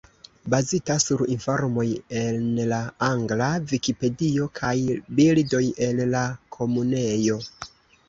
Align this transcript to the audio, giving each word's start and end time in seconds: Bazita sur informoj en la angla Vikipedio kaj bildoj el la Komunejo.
Bazita 0.53 0.95
sur 1.03 1.19
informoj 1.35 1.85
en 2.21 2.49
la 2.73 2.81
angla 3.09 3.51
Vikipedio 3.75 4.51
kaj 4.63 4.75
bildoj 5.23 5.65
el 5.91 6.05
la 6.19 6.27
Komunejo. 6.61 7.43